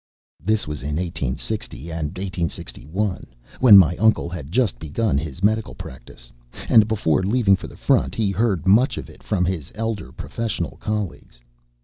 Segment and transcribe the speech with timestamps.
[0.43, 3.23] This was in 1860 and 1861,
[3.59, 6.31] when my uncle had just begun his medical practise;
[6.69, 10.77] and before leaving for the front he heard much of it from his elder professional
[10.77, 11.39] colleagues.